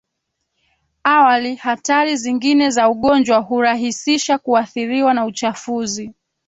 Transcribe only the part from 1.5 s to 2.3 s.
hatari